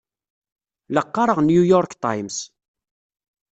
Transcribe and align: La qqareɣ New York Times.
La 0.93 1.03
qqareɣ 1.05 1.37
New 1.41 1.63
York 1.73 1.91
Times. 2.05 2.35